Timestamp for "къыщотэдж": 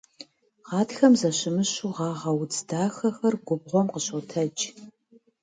3.93-4.59